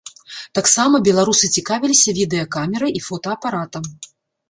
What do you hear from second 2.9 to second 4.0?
і фотаапаратам.